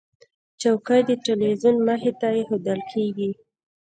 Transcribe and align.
چوکۍ 0.61 1.01
د 1.05 1.11
تلویزیون 1.25 1.75
مخې 1.87 2.11
ته 2.19 2.27
ایښودل 2.37 2.79
کېږي. 2.91 3.29